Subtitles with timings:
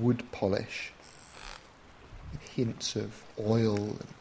[0.00, 0.92] wood polish
[2.54, 4.14] hints of oil and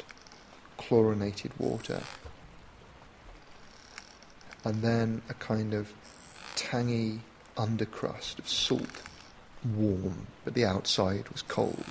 [0.77, 2.01] chlorinated water.
[4.65, 5.93] And then a kind of
[6.55, 7.19] tangy
[7.57, 9.01] undercrust of salt,
[9.75, 11.83] warm, but the outside was cold.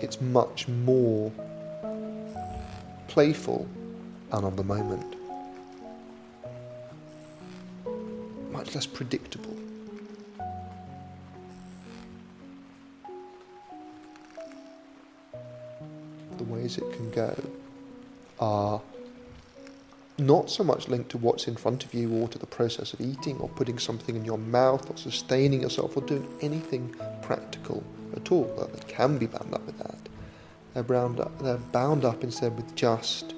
[0.00, 1.32] It's much more
[3.18, 3.66] playful
[4.30, 5.16] and of the moment.
[8.52, 9.56] Much less predictable.
[16.36, 17.34] The ways it can go
[18.38, 18.80] are
[20.18, 23.00] not so much linked to what's in front of you or to the process of
[23.00, 27.82] eating or putting something in your mouth or sustaining yourself or doing anything practical
[28.14, 28.44] at all.
[28.72, 30.07] They can be bound up with that.
[30.74, 33.34] They're bound up, they're bound up instead with just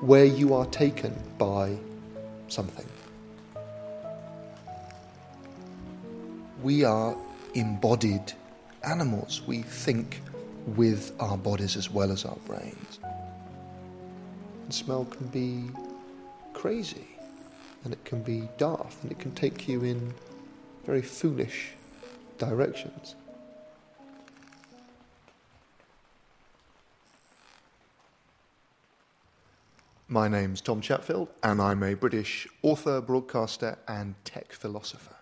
[0.00, 1.76] where you are taken by
[2.48, 2.86] something.
[6.62, 7.16] We are
[7.54, 8.32] embodied
[8.82, 9.42] animals.
[9.46, 10.20] We think
[10.76, 12.98] with our bodies as well as our brains.
[14.62, 15.70] And smell can be
[16.52, 17.06] crazy,
[17.84, 20.14] and it can be daft, and it can take you in
[20.84, 21.72] very foolish
[22.38, 23.14] directions.
[30.08, 35.16] My name's Tom Chatfield, and I'm a British author, broadcaster, and tech philosopher.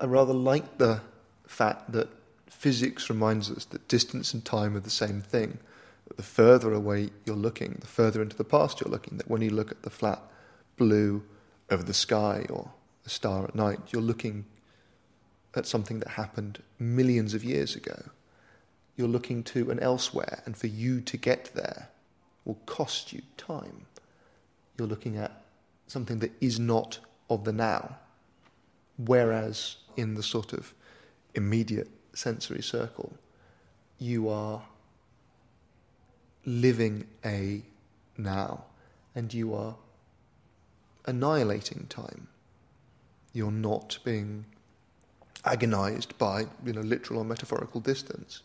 [0.00, 1.02] I rather like the
[1.46, 2.08] fact that
[2.48, 5.58] physics reminds us that distance and time are the same thing.
[6.16, 9.50] The further away you're looking, the further into the past you're looking, that when you
[9.50, 10.20] look at the flat
[10.76, 11.22] blue
[11.70, 12.72] of the sky or
[13.04, 14.44] a star at night, you're looking
[15.54, 18.10] at something that happened millions of years ago.
[18.96, 21.88] You're looking to and elsewhere, and for you to get there
[22.44, 23.86] will cost you time.
[24.78, 25.42] You're looking at
[25.86, 26.98] something that is not
[27.28, 27.96] of the now.
[28.98, 30.72] Whereas in the sort of
[31.34, 33.12] immediate sensory circle,
[33.98, 34.62] you are
[36.44, 37.62] living a
[38.16, 38.64] now
[39.14, 39.74] and you are
[41.06, 42.28] annihilating time.
[43.32, 44.46] You're not being
[45.44, 48.42] agonized by you know literal or metaphorical distance.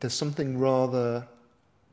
[0.00, 1.26] There's something rather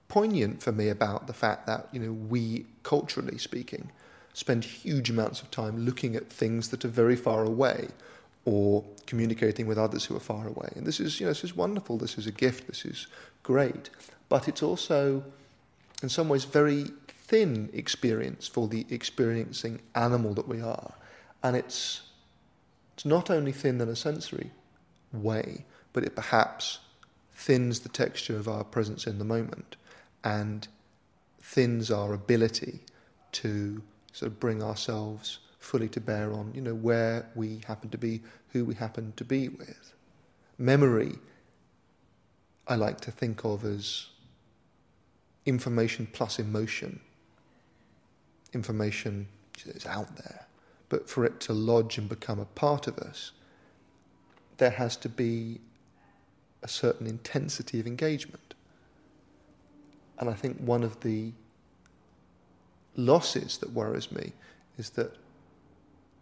[0.08, 3.92] poignant for me about the fact that you know we culturally speaking
[4.38, 7.88] spend huge amounts of time looking at things that are very far away
[8.46, 10.70] or communicating with others who are far away.
[10.76, 11.98] And this is, you know, this is wonderful.
[11.98, 12.68] This is a gift.
[12.68, 13.08] This is
[13.42, 13.90] great.
[14.30, 15.24] But it's also,
[16.04, 20.94] in some ways, very thin experience for the experiencing animal that we are.
[21.42, 22.04] And it's,
[22.94, 24.52] it's not only thin in a sensory
[25.12, 26.78] way, but it perhaps
[27.38, 29.76] thins the texture of our presence in the moment
[30.24, 30.68] and
[31.40, 32.80] thins our ability
[33.32, 37.98] to sort of bring ourselves fully to bear on, you know, where we happen to
[37.98, 39.94] be, who we happen to be with.
[40.58, 41.14] Memory,
[42.68, 44.08] I like to think of as
[45.46, 47.00] information plus emotion.
[48.52, 49.28] Information
[49.64, 50.48] is out there,
[50.90, 53.32] but for it to lodge and become a part of us,
[54.58, 55.60] there has to be
[56.64, 58.54] a certain intensity of engagement.
[60.20, 61.34] And I think one of the
[62.96, 64.34] losses that worries me
[64.78, 65.16] is that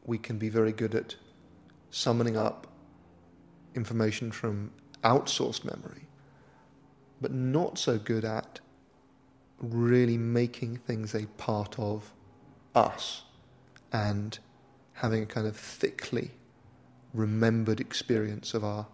[0.05, 1.15] we can be very good at
[1.89, 2.67] summoning up
[3.73, 4.71] information from
[5.03, 6.07] outsourced memory,
[7.21, 8.59] but not so good at
[9.59, 12.13] really making things a part of
[12.73, 13.23] us
[13.91, 14.39] and
[14.93, 16.31] having a kind of thickly
[17.13, 18.85] remembered experience of our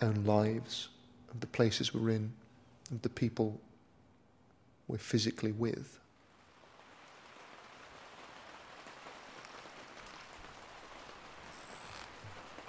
[0.00, 0.88] own lives,
[1.32, 2.32] of the places we're in,
[2.90, 3.60] of the people
[4.86, 5.98] we're physically with.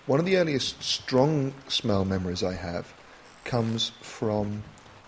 [0.06, 2.92] One of the earliest strong smell memories I have
[3.46, 4.64] comes from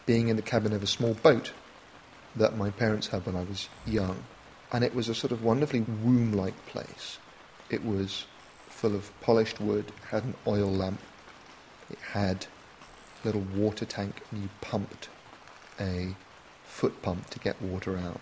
[0.06, 1.52] being in the cabin of a small boat
[2.36, 4.24] that my parents had when I was young.
[4.72, 7.18] And it was a sort of wonderfully womb like place.
[7.70, 8.26] It was
[8.70, 11.00] full of polished wood, had an oil lamp,
[11.92, 12.48] it had
[13.24, 15.10] a little water tank, and you pumped
[15.80, 16.16] a
[16.66, 18.22] foot pump to get water out.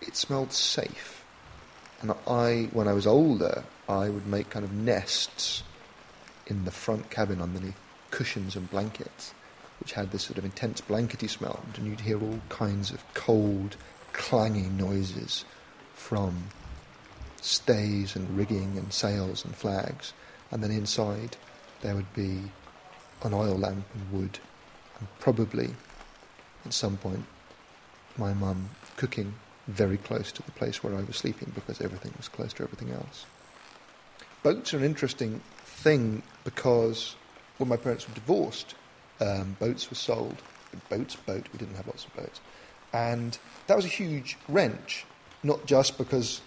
[0.00, 1.24] It smelled safe.
[2.00, 5.64] And I, when I was older, I would make kind of nests
[6.46, 7.78] in the front cabin underneath
[8.10, 9.34] cushions and blankets,
[9.80, 13.76] which had this sort of intense blankety smell, and you'd hear all kinds of cold,
[14.12, 15.44] clanging noises
[15.94, 16.44] from
[17.40, 20.12] stays and rigging and sails and flags,
[20.50, 21.36] and then inside
[21.82, 22.42] there would be
[23.22, 24.38] an oil lamp and wood
[24.98, 25.70] And probably
[26.64, 27.24] at some point
[28.16, 29.34] my mum cooking
[29.68, 32.90] very close to the place where I was sleeping because everything was close to everything
[32.90, 33.26] else.
[34.42, 37.16] Boats are an interesting thing because
[37.58, 38.74] when my parents were divorced,
[39.20, 40.36] um, boats were sold.
[40.88, 42.40] Boats, boat, we didn't have lots of boats.
[42.92, 45.04] And that was a huge wrench,
[45.42, 46.40] not just because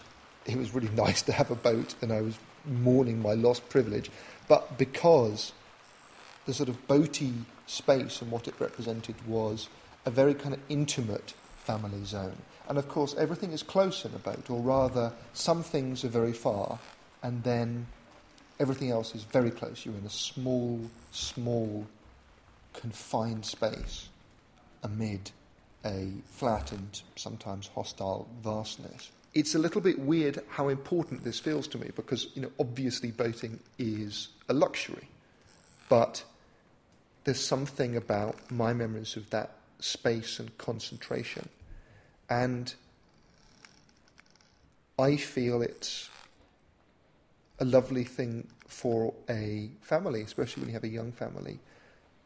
[0.46, 4.10] it was really nice to have a boat and I was mourning my lost privilege,
[4.48, 5.54] but because
[6.46, 7.34] the sort of boaty
[7.68, 9.70] space and what it represented was
[10.06, 12.38] a very kind of intimate family zone.
[12.68, 16.34] And of course, everything is close in a boat, or rather, some things are very
[16.34, 16.80] far,
[17.22, 17.88] and then
[18.60, 19.86] everything else is very close.
[19.86, 20.80] You're in a small,
[21.12, 21.86] small,
[22.74, 24.10] confined space
[24.84, 25.32] amid
[25.86, 29.12] a flat and sometimes hostile vastness.
[29.34, 33.12] It's a little bit weird how important this feels to me because, you know, obviously
[33.12, 35.08] boating is a luxury,
[35.90, 36.24] but
[37.24, 41.50] there's something about my memories of that space and concentration.
[42.30, 42.74] And
[44.98, 46.10] I feel it's
[47.60, 51.60] a lovely thing for a family, especially when you have a young family,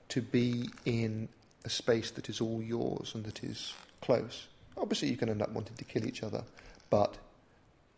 [0.09, 1.27] to be in
[1.65, 4.47] a space that is all yours and that is close.
[4.77, 6.43] Obviously, you can end up wanting to kill each other,
[6.89, 7.17] but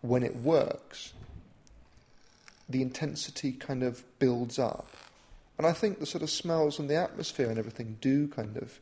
[0.02, 1.14] when it works,
[2.70, 4.88] the intensity kind of builds up.
[5.58, 8.80] And I think the sort of smells and the atmosphere and everything do kind of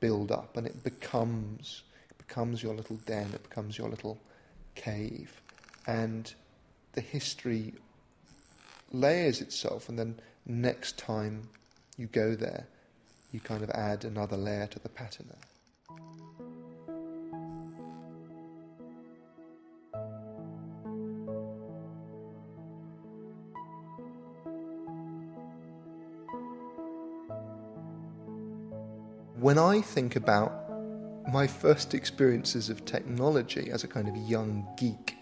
[0.00, 4.18] build up, and it becomes it becomes your little den, it becomes your little
[4.74, 5.40] cave,
[5.86, 6.34] and
[6.92, 7.74] the history
[8.92, 11.48] layers itself, and then next time
[11.96, 12.66] you go there,
[13.32, 15.36] you kind of add another layer to the patina.
[29.40, 30.52] When I think about
[31.32, 35.14] my first experiences of technology as a kind of young geek,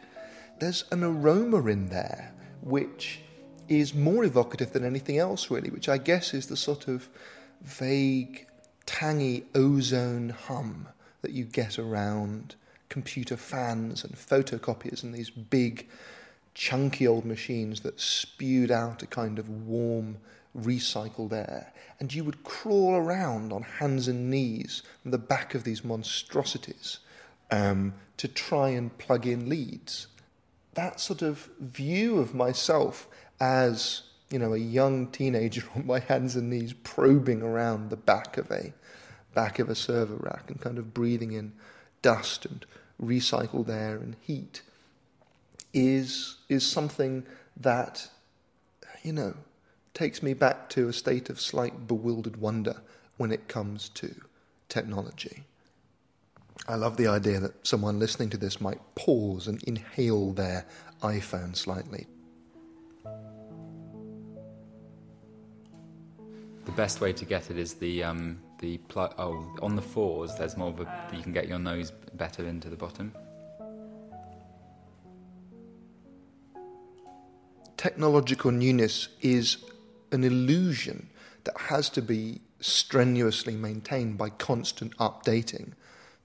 [0.58, 2.32] there's an aroma in there
[2.62, 3.20] which
[3.68, 7.10] is more evocative than anything else, really, which I guess is the sort of
[7.60, 8.46] vague,
[8.86, 10.88] tangy ozone hum
[11.20, 12.54] that you get around
[12.88, 15.88] computer fans and photocopiers and these big,
[16.54, 20.16] chunky old machines that spewed out a kind of warm,
[20.56, 21.72] recycled air.
[21.98, 26.98] And you would crawl around on hands and knees on the back of these monstrosities
[27.50, 30.08] um, to try and plug in leads.
[30.74, 33.08] That sort of view of myself
[33.40, 38.36] as you know a young teenager on my hands and knees probing around the back
[38.36, 38.72] of a
[39.34, 41.52] back of a server rack and kind of breathing in
[42.02, 42.64] dust and
[43.02, 44.62] recycled air and heat
[45.74, 47.24] is is something
[47.56, 48.08] that
[49.02, 49.34] you know
[49.96, 52.76] takes me back to a state of slight bewildered wonder
[53.16, 54.14] when it comes to
[54.68, 55.44] technology.
[56.68, 60.66] I love the idea that someone listening to this might pause and inhale their
[61.02, 62.06] iPhone slightly
[66.66, 69.14] the best way to get it is the um, the plug.
[69.16, 71.08] Oh, on the fours, there's more of a.
[71.16, 73.12] You can get your nose better into the bottom.
[77.76, 79.58] Technological newness is
[80.16, 81.08] an illusion
[81.44, 85.72] that has to be strenuously maintained by constant updating.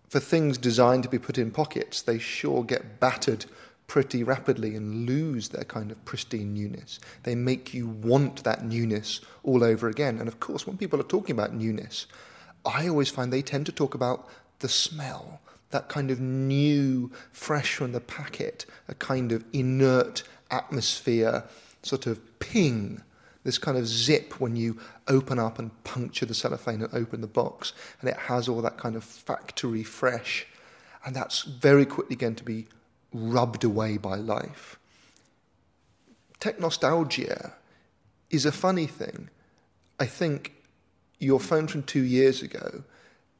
[0.10, 3.46] For things designed to be put in pockets, they sure get battered
[3.88, 7.00] pretty rapidly and lose their kind of pristine newness.
[7.24, 10.18] They make you want that newness all over again.
[10.18, 12.08] And of course, when people are talking about newness,
[12.66, 14.28] I always find they tend to talk about
[14.60, 21.44] the smell, that kind of new, fresh from the packet, a kind of inert atmosphere,
[21.84, 23.02] sort of ping,
[23.44, 27.28] this kind of zip when you open up and puncture the cellophane and open the
[27.28, 30.46] box, and it has all that kind of factory fresh.
[31.06, 32.68] And that's very quickly going to be
[33.12, 34.78] rubbed away by life.
[36.40, 37.54] Tech nostalgia
[38.30, 39.30] is a funny thing.
[40.00, 40.54] I think
[41.20, 42.84] your phone from two years ago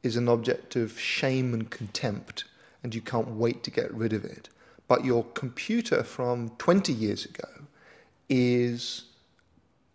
[0.02, 2.44] is an object of shame and contempt,
[2.82, 4.48] and you can't wait to get rid of it.
[4.88, 7.48] But your computer from 20 years ago
[8.28, 9.04] is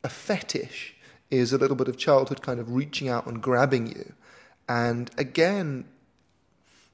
[0.03, 0.95] a fetish,
[1.29, 4.13] is a little bit of childhood kind of reaching out and grabbing you.
[4.69, 5.85] And again,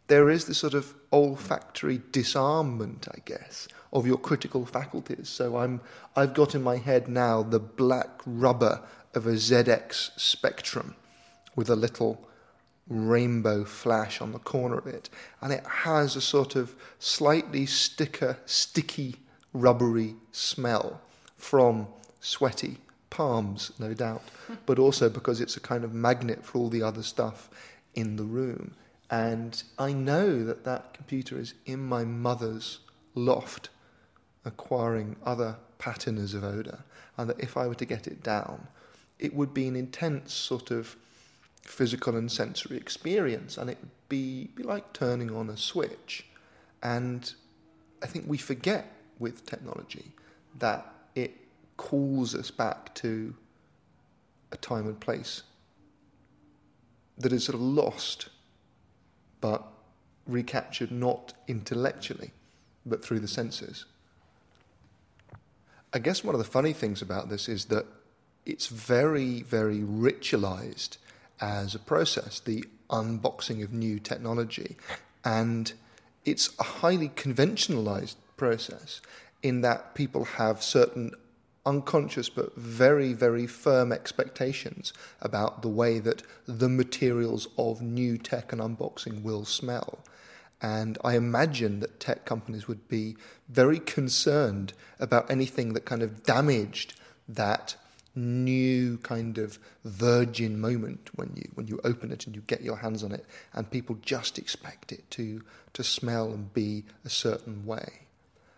[0.08, 5.30] there is this sort of olfactory disarmament, I guess, of your critical faculties.
[5.30, 5.82] So I'm,
[6.16, 8.82] I've got in my head now the black rubber
[9.14, 10.96] of a ZX Spectrum
[11.56, 12.28] with a little
[12.90, 15.10] rainbow flash on the corner of it,
[15.42, 19.16] and it has a sort of slightly sticker, sticky,
[19.54, 21.00] rubbery smell
[21.38, 21.88] from
[22.20, 22.78] sweaty
[23.14, 24.24] palms, no doubt,
[24.66, 27.48] but also because it's a kind of magnet for all the other stuff
[27.94, 28.74] in the room.
[29.12, 32.80] And I know that that computer is in my mother's
[33.14, 33.70] loft,
[34.44, 36.80] acquiring other patinas of odour,
[37.16, 38.68] and that if I were to get it down,
[39.20, 40.96] it would be an intense sort of
[41.62, 46.26] physical and sensory experience, and it would be, be like turning on a switch.
[46.82, 47.32] And
[48.02, 50.14] I think we forget with technology
[50.58, 51.43] that it
[51.78, 53.36] calls us back to
[54.52, 55.44] a time and place
[57.18, 58.30] that is sort of lost
[59.42, 59.64] but
[60.28, 62.32] recaptured not intellectually
[62.86, 63.86] but through the senses.
[65.94, 67.86] I guess one of the funny things about this is that
[68.46, 70.98] it's very, very ritualized
[71.40, 74.76] as a process, the unboxing of new technology.
[75.24, 75.72] And
[76.26, 79.02] it's a highly conventionalized process
[79.42, 81.12] in that people have certain
[81.66, 88.52] unconscious but very, very firm expectations about the way that the materials of new tech
[88.52, 90.00] and unboxing will smell.
[90.62, 93.18] And I imagine that tech companies would be
[93.50, 96.94] very concerned about anything that kind of damaged
[97.28, 97.76] that
[98.16, 102.78] new kind of virgin moment when you when you open it and you get your
[102.78, 105.42] hands on it and people just expect it to
[105.74, 108.04] to smell and be a certain way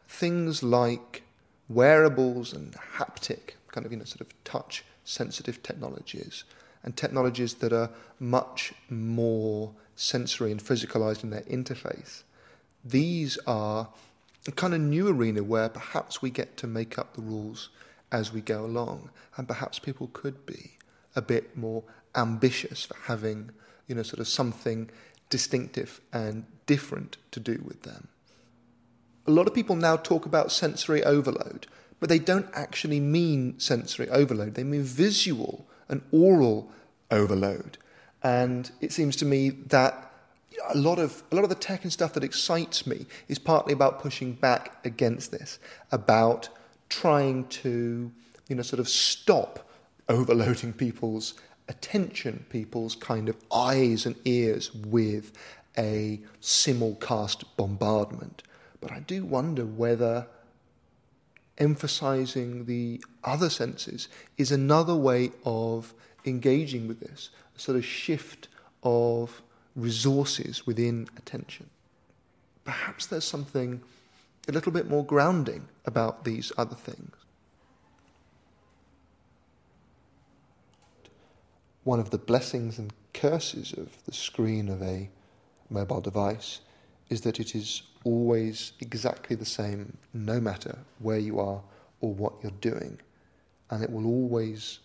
[0.10, 1.24] things like
[1.68, 6.44] wearables and haptic kind of you know sort of touch sensitive technologies
[6.84, 12.24] and technologies that are much more sensory and physicalized in their interface
[12.84, 13.90] these are
[14.48, 17.70] a kind of new arena where perhaps we get to make up the rules
[18.12, 19.10] as we go along.
[19.38, 20.78] And perhaps people could be
[21.16, 23.50] a bit more ambitious for having,
[23.88, 24.90] you know, sort of something
[25.30, 28.08] distinctive and different to do with them.
[29.28, 31.68] A lot of people now talk about sensory overload,
[32.00, 34.56] but they don't actually mean sensory overload.
[34.56, 36.72] They mean visual and aural
[37.10, 37.78] overload.
[38.24, 40.12] And it seems to me that
[40.70, 43.74] a lot of a lot of the tech and stuff that excites me is partly
[43.74, 45.60] about pushing back against this,
[45.92, 46.50] about
[46.90, 48.12] trying to,
[48.48, 49.68] you know, sort of stop
[50.08, 51.34] overloading people's
[51.68, 55.32] attention, people's kind of eyes and ears with
[55.78, 58.44] a simulcast bombardment.
[58.82, 60.28] But I do wonder whether
[61.58, 65.94] emphasizing the other senses is another way of
[66.26, 68.48] engaging with this, a sort of shift
[68.84, 69.42] of
[69.76, 71.70] resources within attention.
[72.64, 73.82] Perhaps there's something
[74.48, 77.16] a little bit more grounding about these other things.
[81.84, 85.10] One of the blessings and curses of the screen of a
[85.70, 86.62] mobile device
[87.10, 91.62] is that it is always exactly the same no matter where you are
[92.02, 93.00] or what you're doing.
[93.70, 94.80] And it will always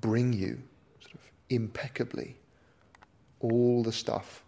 [0.00, 0.60] bring you
[1.00, 2.36] sort of impeccably
[3.40, 4.42] all the stuff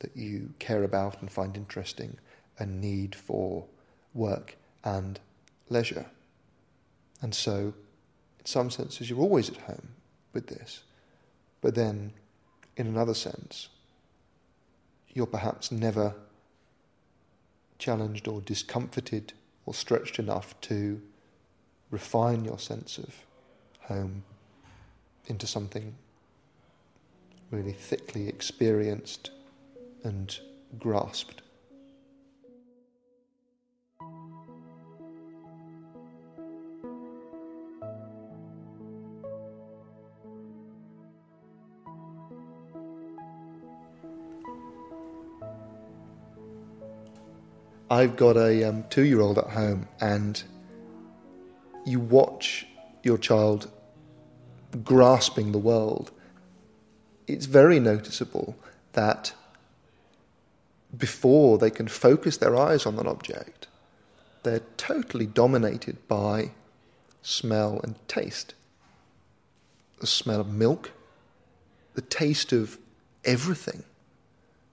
[0.00, 2.16] that you care about and find interesting
[2.58, 3.64] and need for
[4.14, 5.20] work and
[5.68, 6.06] leisure.
[7.22, 7.74] And so,
[8.38, 9.88] in some senses, you're always at home
[10.32, 10.82] with this.
[11.60, 12.12] But then,
[12.76, 13.68] in another sense,
[15.12, 16.14] you're perhaps never
[17.80, 19.32] challenged or discomforted
[19.66, 21.00] or stretched enough to
[21.90, 23.24] refine your sense of
[23.82, 24.22] home
[25.26, 25.94] into something
[27.50, 29.30] really thickly experienced
[30.04, 30.38] and
[30.78, 31.42] grasped.
[47.90, 50.40] I've got a um, two year old at home, and
[51.84, 52.64] you watch
[53.02, 53.68] your child
[54.84, 56.12] grasping the world.
[57.26, 58.54] It's very noticeable
[58.92, 59.32] that
[60.96, 63.66] before they can focus their eyes on an object,
[64.44, 66.52] they're totally dominated by
[67.22, 68.54] smell and taste.
[69.98, 70.92] The smell of milk,
[71.94, 72.78] the taste of
[73.24, 73.82] everything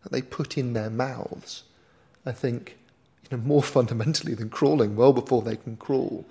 [0.03, 1.63] that they put in their mouths.
[2.25, 2.76] I think
[3.29, 6.25] you know, more fundamentally than crawling, well before they can crawl.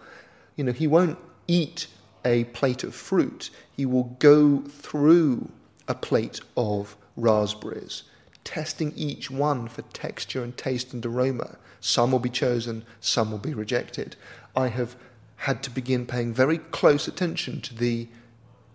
[0.56, 1.86] You know, he won't eat
[2.24, 3.50] a plate of fruit.
[3.76, 5.50] He will go through
[5.86, 8.02] a plate of raspberries,
[8.44, 11.56] testing each one for texture and taste and aroma.
[11.80, 14.16] Some will be chosen, some will be rejected.
[14.56, 14.96] I have
[15.36, 18.08] had to begin paying very close attention to the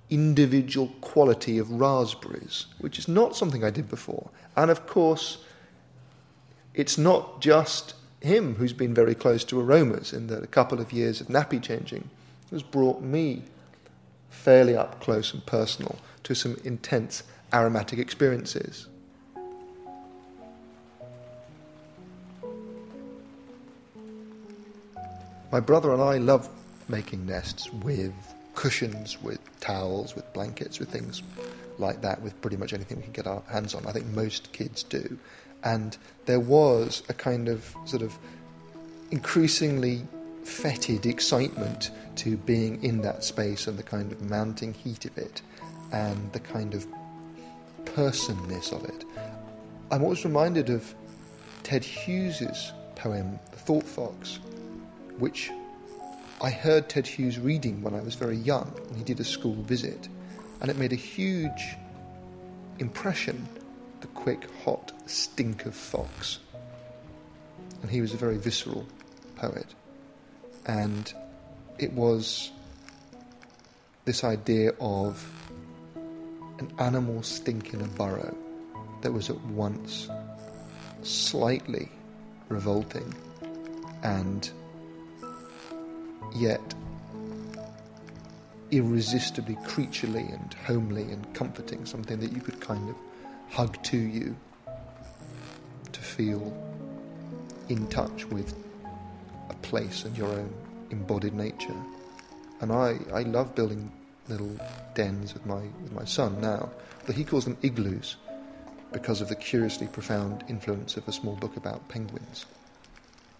[0.10, 4.30] individual quality of raspberries, which is not something I did before.
[4.56, 5.44] And of course,
[6.74, 11.20] it's not just him, who's been very close to aromas in the couple of years
[11.20, 12.10] of nappy changing,
[12.51, 13.44] has brought me
[14.30, 17.24] fairly up close and personal to some intense
[17.54, 18.88] aromatic experiences.
[25.51, 26.48] My brother and I love
[26.88, 28.13] making nests with
[28.56, 31.24] cushions, with towels, with blankets, with things
[31.78, 33.86] like that, with pretty much anything we can get our hands on.
[33.86, 35.18] I think most kids do.
[35.63, 38.18] And there was a kind of sort of
[39.12, 40.06] increasingly
[40.44, 45.41] fetid excitement to being in that space and the kind of mounting heat of it
[45.91, 46.88] and the kind of
[47.86, 49.06] personness of it.
[49.91, 50.94] I'm always reminded of
[51.63, 54.39] Ted Hughes's poem, The Thought Fox,
[55.20, 55.51] which
[56.41, 60.08] I heard Ted Hughes reading when I was very young, he did a school visit,
[60.60, 61.75] and it made a huge
[62.80, 63.48] impression
[64.01, 66.39] the quick, hot stink of fox.
[67.81, 68.86] And he was a very visceral
[69.36, 69.67] poet.
[70.65, 71.12] And
[71.79, 72.51] it was
[74.05, 75.25] this idea of
[76.60, 78.36] an animal stink in a burrow
[79.01, 80.10] that was at once
[81.01, 81.89] slightly
[82.50, 83.13] revolting
[84.03, 84.51] and
[86.36, 86.62] yet
[88.70, 92.96] irresistibly creaturely and homely and comforting, something that you could kind of
[93.51, 94.36] hug to you
[95.91, 96.41] to feel
[97.67, 98.55] in touch with
[99.50, 100.53] a place and your own
[100.89, 101.75] embodied nature.
[102.62, 103.91] And I, I love building
[104.29, 104.55] little
[104.93, 106.70] dens with my, with my son now,
[107.05, 108.15] but he calls them igloos
[108.93, 112.46] because of the curiously profound influence of a small book about penguins.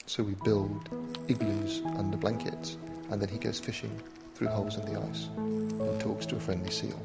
[0.08, 0.90] So we build
[1.30, 2.78] igloos under blankets,
[3.10, 4.02] and then he goes fishing
[4.36, 7.00] through holes in the ice and talks to a friendly seal.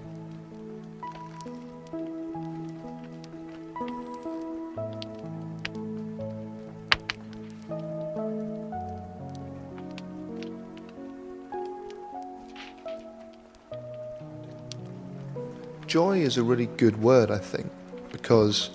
[15.86, 17.70] Joy is a really good word, I think,
[18.10, 18.70] because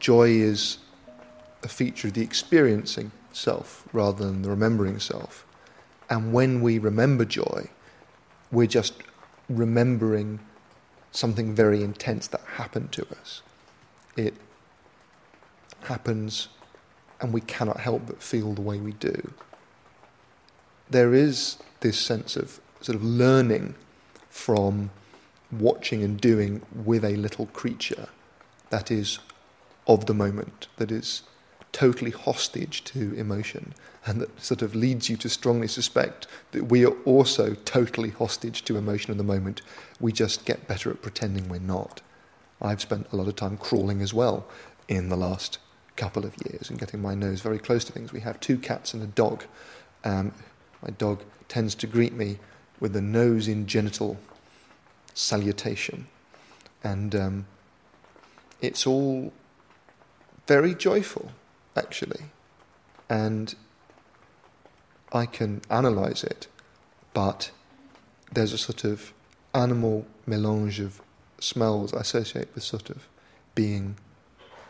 [0.00, 0.78] joy is
[1.62, 5.46] a feature of the experiencing self rather than the remembering self.
[6.10, 7.68] And when we remember joy,
[8.50, 8.94] we're just
[9.48, 10.40] remembering
[11.12, 13.42] something very intense that happened to us.
[14.16, 14.34] It
[15.82, 16.48] happens
[17.20, 19.32] and we cannot help but feel the way we do.
[20.90, 23.76] There is this sense of sort of learning
[24.28, 24.90] from
[25.52, 28.08] watching and doing with a little creature
[28.70, 29.18] that is
[29.86, 31.22] of the moment, that is
[31.72, 36.84] totally hostage to emotion and that sort of leads you to strongly suspect that we
[36.84, 39.62] are also totally hostage to emotion in the moment.
[40.00, 42.00] We just get better at pretending we're not.
[42.60, 44.46] I've spent a lot of time crawling as well
[44.88, 45.58] in the last
[45.96, 48.12] couple of years and getting my nose very close to things.
[48.12, 49.44] We have two cats and a dog.
[50.04, 50.32] Um,
[50.82, 52.38] my dog tends to greet me
[52.80, 54.18] with a nose in genital
[55.14, 56.06] salutation.
[56.84, 57.46] And um,
[58.60, 59.32] it's all
[60.46, 61.30] very joyful
[61.76, 62.24] actually.
[63.08, 63.54] And
[65.12, 66.48] I can analyze it,
[67.12, 67.50] but
[68.32, 69.12] there's a sort of
[69.54, 71.02] animal melange of
[71.38, 73.06] smells I associate with sort of
[73.54, 73.96] being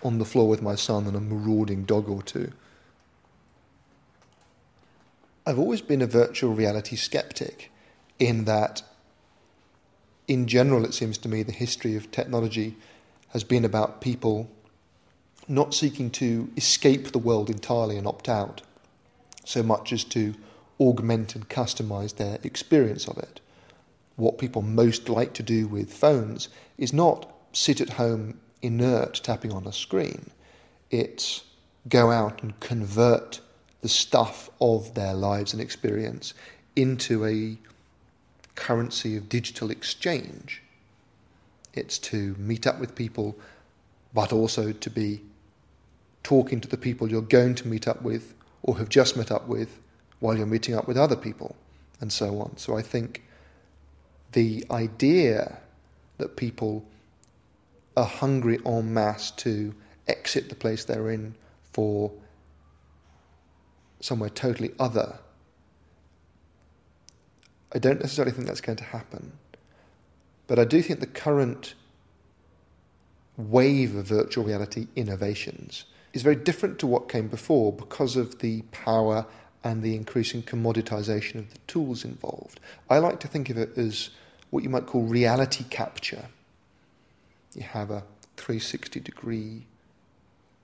[0.03, 2.53] on the floor with my son and a marauding dog or two.
[5.47, 7.71] I've always been a virtual reality skeptic
[8.19, 8.83] in that,
[10.29, 12.77] in general, it seems to me the history of technology
[13.29, 14.51] has been about people
[15.49, 18.63] not seeking to escape the world entirely and opt out,
[19.45, 20.35] so much as to
[20.79, 23.41] augment and customize their experience of it.
[24.17, 29.53] What people most like to do with phones is not sit at home inert tapping
[29.53, 30.31] on a screen,
[30.91, 31.43] it's
[31.89, 33.41] go out and convert
[33.81, 36.35] the stuff of their lives and experience
[36.77, 37.59] into a
[38.55, 40.63] currency of digital exchange.
[41.75, 43.37] It's to meet up with people,
[44.13, 45.23] but also to be
[46.23, 49.49] talking to the people you're going to meet up with or have just met up
[49.49, 49.79] with
[50.21, 51.57] while you're meeting up with other people,
[52.01, 52.57] and so on.
[52.57, 53.23] So I think
[54.33, 55.59] the idea
[56.19, 56.85] that people
[57.97, 59.75] are hungry en masse to
[60.07, 61.35] exit the place they're in
[61.73, 62.13] for
[64.01, 65.19] somewhere totally other,
[67.75, 69.33] I don't necessarily think that's going to happen.
[70.47, 71.75] But I do think the current
[73.37, 78.63] wave of virtual reality innovations is very different to what came before because of the
[78.71, 79.27] power
[79.65, 82.61] and the increasing commoditization of the tools involved.
[82.91, 84.11] I like to think of it as
[84.51, 86.27] what you might call reality capture.
[87.55, 88.05] You have a
[88.37, 89.67] 360 degree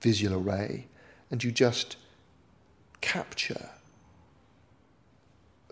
[0.01, 0.87] visual array
[1.31, 1.95] and you just
[3.01, 3.69] capture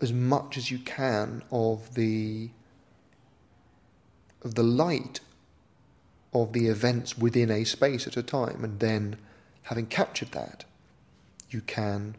[0.00, 2.50] as much as you can of the
[4.42, 5.20] of the light
[6.32, 9.16] of the events within a space at a time, and then
[9.62, 10.64] having captured that,
[11.50, 12.14] you can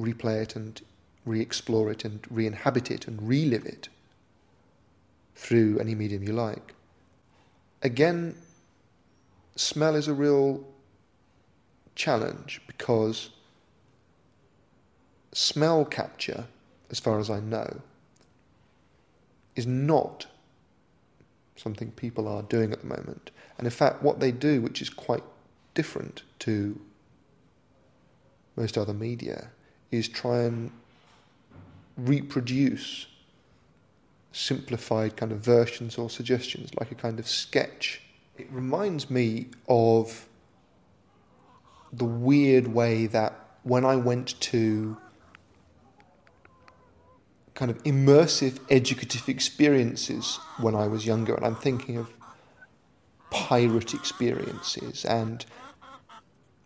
[0.00, 0.80] replay it and
[1.26, 3.88] re explore it and re inhabit it and relive it
[5.34, 6.74] through any medium you like.
[7.82, 8.36] Again,
[9.56, 10.64] smell is a real
[11.94, 13.30] challenge because
[15.32, 16.46] smell capture,
[16.90, 17.80] as far as I know,
[19.56, 20.26] is not
[21.56, 23.30] something people are doing at the moment.
[23.58, 25.22] And in fact, what they do, which is quite
[25.74, 26.80] different to
[28.56, 29.48] most other media,
[29.90, 30.70] is try and
[31.96, 33.06] reproduce
[34.32, 38.00] simplified kind of versions or suggestions, like a kind of sketch.
[38.38, 40.26] It reminds me of
[41.92, 44.96] the weird way that when I went to
[47.62, 52.08] kind of immersive educative experiences when I was younger, and I'm thinking of
[53.30, 55.46] pirate experiences and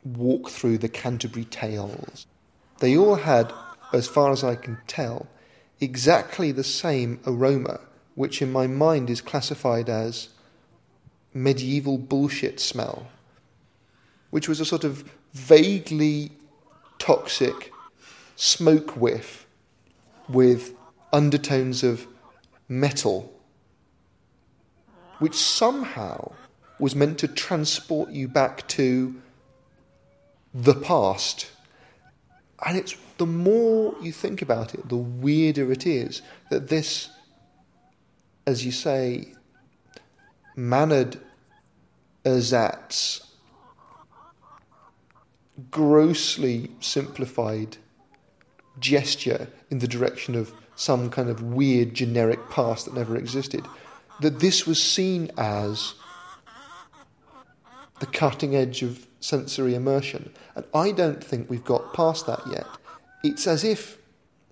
[0.03, 2.27] walk through the Canterbury Tales.
[2.79, 3.53] They all had,
[3.93, 5.27] as far as I can tell,
[5.81, 7.81] exactly the same aroma,
[8.15, 10.31] which in my mind is classified as
[11.35, 13.07] medieval bullshit smell,
[14.31, 15.05] which was a sort of
[15.35, 16.33] vaguely
[16.99, 17.71] toxic
[18.35, 19.47] smoke whiff
[20.27, 20.73] with
[21.17, 22.07] undertones of
[22.69, 23.33] metal,
[25.19, 26.33] which somehow
[26.79, 29.15] was meant to transport you back to
[30.53, 31.51] the past.
[32.67, 37.09] And it's the more you think about it, the weirder it is that this,
[38.47, 39.33] as you say,
[40.55, 41.19] mannered
[42.27, 43.23] ersatz,
[45.71, 47.79] grossly simplified
[48.79, 53.65] gesture in the direction of some kind of weird generic past that never existed,
[54.21, 55.95] that this was seen as
[57.99, 60.31] the cutting edge of sensory immersion.
[60.55, 62.67] And I don't think we've got past that yet.
[63.25, 63.99] It's as if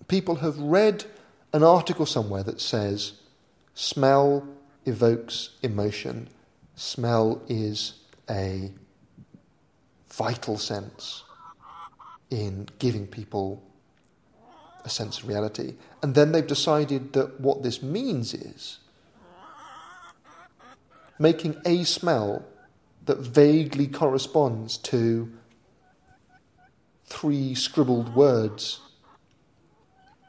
[0.09, 1.05] people have read
[1.53, 3.13] an article somewhere that says
[3.75, 4.49] smell
[4.87, 6.29] evokes emotion,
[6.75, 7.95] smell is
[8.29, 8.73] a
[10.09, 11.25] vital sense
[12.31, 13.63] in giving people
[14.85, 15.75] a sense of reality.
[16.03, 18.79] And then they've decided that what this means is
[21.19, 22.45] making a smell
[23.07, 25.33] that vaguely corresponds to
[27.05, 28.81] three scribbled words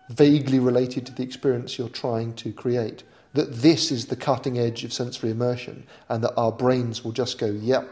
[0.10, 3.04] vaguely related to the experience you're trying to create.
[3.34, 7.38] That this is the cutting edge of sensory immersion, and that our brains will just
[7.38, 7.90] go, yep,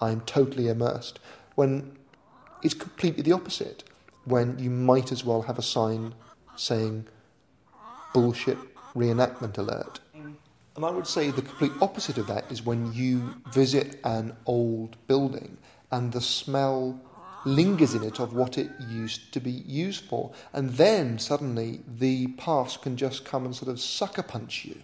[0.00, 1.18] I'm totally immersed.
[1.54, 1.96] When
[2.62, 3.84] it's completely the opposite
[4.26, 6.14] when you might as well have a sign
[6.56, 7.06] saying
[8.12, 8.58] bullshit
[8.94, 10.00] reenactment alert.
[10.76, 14.96] And I would say the complete opposite of that is when you visit an old
[15.06, 15.56] building
[15.90, 17.00] and the smell
[17.46, 20.32] lingers in it of what it used to be used for.
[20.52, 24.82] And then suddenly the past can just come and sort of sucker punch you.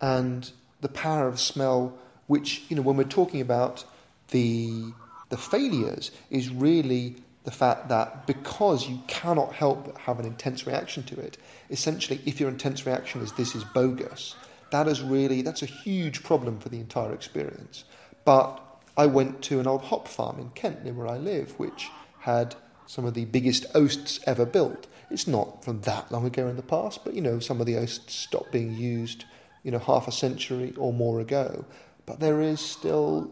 [0.00, 3.84] And the power of smell, which, you know, when we're talking about
[4.28, 4.92] the,
[5.30, 10.66] the failures, is really the fact that because you cannot help but have an intense
[10.66, 11.38] reaction to it,
[11.70, 14.34] essentially, if your intense reaction is this is bogus,
[14.72, 17.84] that is really that's a huge problem for the entire experience.
[18.24, 18.60] But
[18.96, 22.56] I went to an old hop farm in Kent, near where I live, which had
[22.86, 24.88] some of the biggest oasts ever built.
[25.08, 27.76] It's not from that long ago in the past, but you know, some of the
[27.76, 29.24] oasts stopped being used,
[29.62, 31.64] you know, half a century or more ago.
[32.06, 33.30] But there is still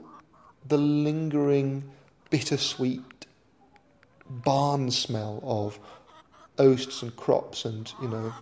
[0.68, 1.90] the lingering
[2.31, 3.13] bittersweet
[4.28, 5.78] barn smell of
[6.58, 8.32] oasts and crops and, you know,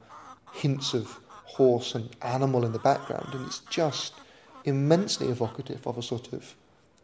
[0.52, 3.28] hints of horse and animal in the background.
[3.34, 4.14] And it's just
[4.64, 6.54] immensely evocative of a sort of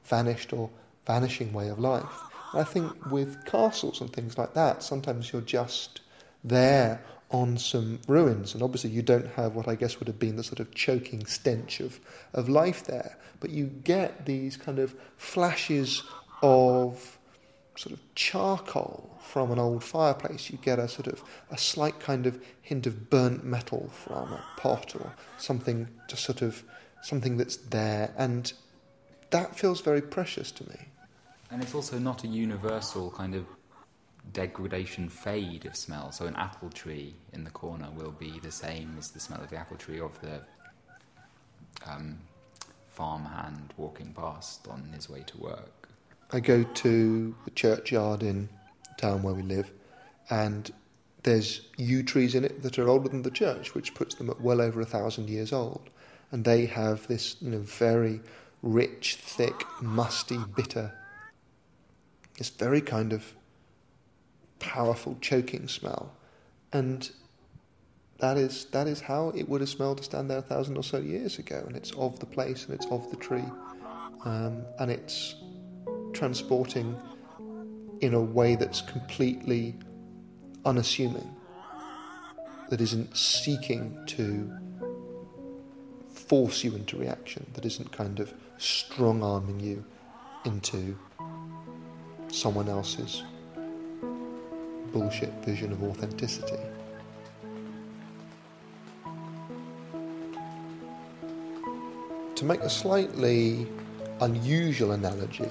[0.05, 0.71] vanished or
[1.07, 2.05] vanishing way of life.
[2.53, 6.01] And I think with castles and things like that, sometimes you're just
[6.45, 10.37] there on some ruins, and obviously you don't have what I guess would have been
[10.37, 12.01] the sort of choking stench of,
[12.33, 16.03] of life there, but you get these kind of flashes
[16.43, 17.18] of
[17.79, 20.51] sort of charcoal from an old fireplace.
[20.51, 24.45] You get a sort of a slight kind of hint of burnt metal from a
[24.57, 26.65] pot or something, just sort of
[27.03, 28.53] something that's there, and
[29.31, 30.89] that feels very precious to me.
[31.53, 33.47] And it's also not a universal kind of
[34.33, 36.11] degradation fade of smell.
[36.11, 39.51] So an apple tree in the corner will be the same as the smell of
[39.51, 40.41] the apple tree of the
[41.89, 42.19] um,
[42.89, 45.78] farmhand walking past on his way to work.
[46.31, 48.49] I go to the churchyard in
[48.85, 49.71] the town where we live,
[50.29, 50.71] and
[51.23, 54.41] there's yew trees in it that are older than the church, which puts them at
[54.41, 55.91] well over a thousand years old.
[56.31, 58.21] And they have this you know, very
[58.63, 60.93] rich, thick, musty, bitter,
[62.37, 63.35] this very kind of
[64.59, 66.13] powerful, choking smell.
[66.73, 67.11] And
[68.19, 70.83] that is, that is how it would have smelled to stand there a thousand or
[70.83, 71.65] so years ago.
[71.67, 73.45] And it's of the place and it's of the tree.
[74.25, 75.37] Um, and it's
[76.19, 76.97] transporting
[78.01, 79.77] in a way that's completely
[80.65, 81.33] unassuming,
[82.71, 84.53] that isn't seeking to
[86.11, 89.85] force you into reaction, that isn't kind of strong arming you
[90.45, 90.99] into
[92.33, 93.23] someone else's
[94.93, 96.59] bullshit vision of authenticity.
[102.35, 103.69] To make a slightly
[104.21, 105.49] unusual analogy,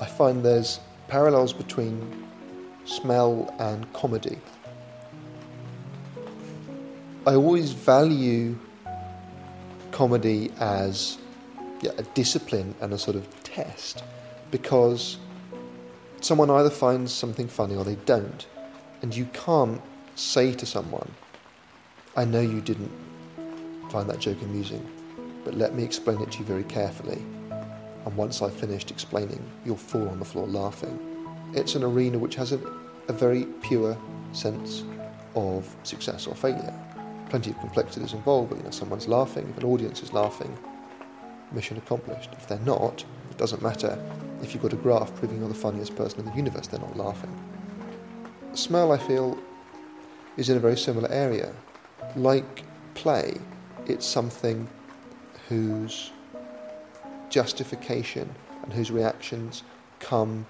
[0.00, 2.26] I find there's parallels between
[2.84, 4.38] smell and comedy.
[7.26, 8.58] I always value
[9.90, 11.18] comedy as
[11.80, 14.04] yeah, a discipline and a sort of test
[14.50, 15.16] because
[16.20, 18.46] someone either finds something funny or they don't.
[19.02, 19.80] And you can't
[20.14, 21.10] say to someone,
[22.16, 22.92] I know you didn't
[23.90, 24.86] find that joke amusing,
[25.44, 27.22] but let me explain it to you very carefully.
[28.06, 30.98] And once I've finished explaining, you'll fall on the floor laughing.
[31.54, 32.60] It's an arena which has a,
[33.08, 33.98] a very pure
[34.32, 34.84] sense
[35.34, 36.72] of success or failure.
[37.28, 40.56] Plenty of complexities involved, but you know, someone's laughing, if an audience is laughing,
[41.50, 42.30] mission accomplished.
[42.34, 43.98] If they're not, it doesn't matter.
[44.40, 46.96] If you've got a graph proving you're the funniest person in the universe, they're not
[46.96, 47.34] laughing.
[48.54, 49.36] Smell, I feel,
[50.36, 51.52] is in a very similar area.
[52.14, 52.62] Like
[52.94, 53.36] play,
[53.86, 54.68] it's something
[55.48, 56.12] whose
[57.36, 59.62] justification and whose reactions
[60.00, 60.46] come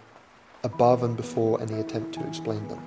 [0.62, 2.81] above and before any attempt to explain them.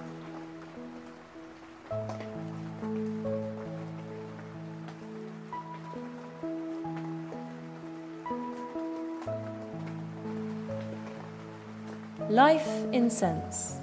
[12.29, 13.78] Life in Sense